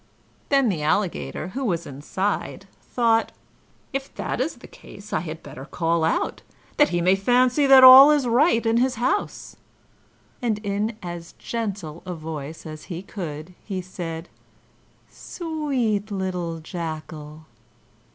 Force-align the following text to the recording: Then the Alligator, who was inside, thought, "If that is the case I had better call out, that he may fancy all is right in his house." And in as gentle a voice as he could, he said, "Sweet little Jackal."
Then 0.49 0.69
the 0.69 0.81
Alligator, 0.81 1.49
who 1.49 1.63
was 1.63 1.85
inside, 1.85 2.65
thought, 2.81 3.31
"If 3.93 4.11
that 4.15 4.41
is 4.41 4.55
the 4.55 4.67
case 4.67 5.13
I 5.13 5.19
had 5.19 5.43
better 5.43 5.63
call 5.65 6.03
out, 6.03 6.41
that 6.77 6.89
he 6.89 7.01
may 7.01 7.15
fancy 7.15 7.67
all 7.71 8.09
is 8.09 8.25
right 8.25 8.65
in 8.65 8.77
his 8.77 8.95
house." 8.95 9.57
And 10.41 10.57
in 10.65 10.97
as 11.03 11.33
gentle 11.33 12.01
a 12.03 12.15
voice 12.15 12.65
as 12.65 12.85
he 12.85 13.03
could, 13.03 13.53
he 13.63 13.79
said, 13.79 14.27
"Sweet 15.07 16.09
little 16.09 16.57
Jackal." 16.61 17.45